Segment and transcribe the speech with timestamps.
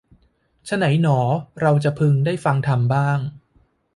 [0.65, 1.19] ไฉนหนอ
[1.61, 3.19] เราจะพึงได้ฟังธรรมบ้าง